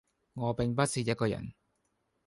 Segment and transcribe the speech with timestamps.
[0.33, 1.53] 我並不是一個人